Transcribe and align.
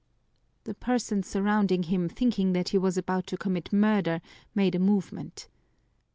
The 0.63 0.73
persons 0.73 1.27
surrounding 1.27 1.83
him, 1.83 2.09
thinking 2.09 2.53
that 2.53 2.69
he 2.69 2.77
was 2.79 2.97
about 2.97 3.27
to 3.27 3.37
commit 3.37 3.71
murder, 3.71 4.19
made 4.55 4.73
a 4.73 4.79
movement. 4.79 5.47